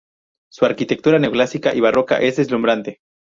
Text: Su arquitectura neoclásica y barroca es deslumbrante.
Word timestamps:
Su 0.51 0.65
arquitectura 0.65 1.19
neoclásica 1.19 1.75
y 1.75 1.79
barroca 1.79 2.17
es 2.17 2.37
deslumbrante. 2.37 3.01